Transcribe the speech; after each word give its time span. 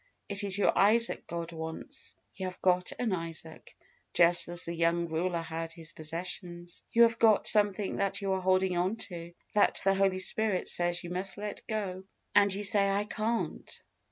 It 0.27 0.43
is 0.43 0.57
your 0.57 0.75
Isaac 0.75 1.27
God 1.27 1.51
wants. 1.51 2.15
You 2.33 2.47
have 2.47 2.59
got 2.63 2.91
an 2.97 3.13
Isaac, 3.13 3.77
just 4.15 4.49
as 4.49 4.65
the 4.65 4.73
young 4.73 5.07
ruler 5.09 5.41
had 5.41 5.73
his 5.73 5.93
possessions. 5.93 6.81
You 6.89 7.03
have 7.03 7.19
got 7.19 7.45
something 7.45 7.97
that 7.97 8.19
you 8.19 8.33
are 8.33 8.41
holding 8.41 8.75
on 8.75 8.95
to, 9.11 9.31
that 9.53 9.79
the 9.83 9.93
Holy 9.93 10.17
Spirit 10.17 10.67
says 10.67 11.03
you 11.03 11.11
must 11.11 11.37
let 11.37 11.67
go, 11.67 12.03
and 12.33 12.51
you 12.51 12.63
say, 12.63 12.89
"I 12.89 13.03
can't." 13.03 13.79